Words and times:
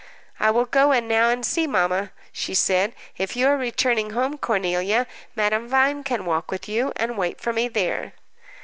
"I 0.39 0.49
will 0.49 0.65
go 0.65 0.91
in 0.93 1.07
now 1.07 1.29
and 1.29 1.45
see 1.45 1.67
mamma," 1.67 2.09
she 2.31 2.55
said. 2.55 2.95
"If 3.17 3.35
you 3.35 3.45
are 3.45 3.55
returning 3.55 4.09
home, 4.13 4.35
Cornelia, 4.39 5.05
Madame 5.35 5.67
Vine 5.67 6.03
can 6.03 6.25
walk 6.25 6.49
with 6.49 6.67
you, 6.67 6.91
and 6.95 7.19
wait 7.19 7.39
for 7.39 7.53
me 7.53 7.67
there." 7.67 8.13